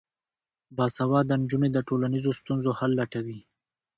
باسواده 0.77 1.35
نجونې 1.41 1.69
د 1.73 1.77
ټولنیزو 1.87 2.31
ستونزو 2.39 2.69
حل 2.79 2.91
لټوي. 2.99 3.39